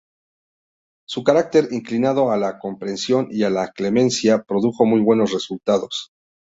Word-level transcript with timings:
Su 1.07 1.23
carácter, 1.23 1.67
inclinado 1.69 2.31
a 2.31 2.37
la 2.37 2.57
comprensión 2.57 3.27
y 3.29 3.43
a 3.43 3.51
la 3.51 3.67
clemencia, 3.69 4.41
produjo 4.41 4.83
muy 4.87 4.99
buenos 5.01 5.31
resultados. 5.31 6.09